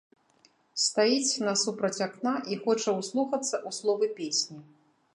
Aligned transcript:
Стаіць 0.83 1.41
насупраць 1.49 2.03
акна 2.07 2.33
і 2.55 2.59
хоча 2.65 2.99
ўслухацца 3.03 3.55
ў 3.67 3.69
словы 3.83 4.05
песні. 4.21 4.57